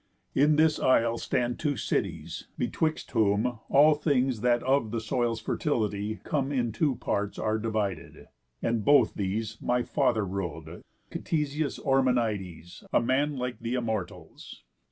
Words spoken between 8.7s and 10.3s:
both these My father